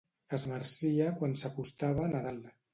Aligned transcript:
Es 0.37 0.45
marcia 0.53 1.11
quan 1.21 1.37
s'acostava 1.43 2.11
Nadal. 2.19 2.45